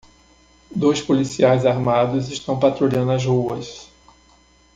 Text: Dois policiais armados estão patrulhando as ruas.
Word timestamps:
Dois 0.75 0.99
policiais 0.99 1.63
armados 1.63 2.27
estão 2.31 2.59
patrulhando 2.59 3.11
as 3.11 3.23
ruas. 3.23 3.87